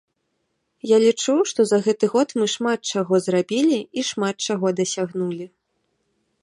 Я 0.91 0.97
лічу, 1.03 1.35
што 1.51 1.65
за 1.71 1.79
гэты 1.87 2.05
год 2.13 2.29
мы 2.39 2.45
шмат 2.55 2.79
чаго 2.95 3.13
зрабілі 3.27 3.79
і 4.01 4.07
шмат 4.09 4.35
чаго 4.51 4.67
дасягнулі. 4.81 5.45